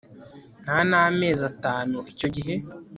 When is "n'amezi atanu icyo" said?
0.89-2.27